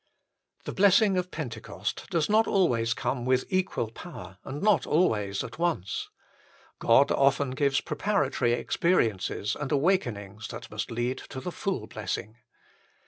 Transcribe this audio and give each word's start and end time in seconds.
The 0.63 0.71
blessing 0.71 1.15
of 1.15 1.29
Pentecost 1.29 2.07
does 2.09 2.27
not 2.27 2.47
always 2.47 2.95
come 2.95 3.23
with 3.23 3.45
equal 3.49 3.91
power 3.91 4.39
and 4.43 4.59
not 4.59 4.87
always 4.87 5.43
at 5.43 5.59
once. 5.59 6.09
God 6.79 7.11
often 7.11 7.51
gives 7.51 7.81
preparatory 7.81 8.53
experiences 8.53 9.55
and 9.55 9.71
awakenings 9.71 10.47
that 10.47 10.71
must 10.71 10.89
lead 10.89 11.19
to 11.29 11.39
the 11.39 11.51
full 11.51 11.85
blessing. 11.85 12.37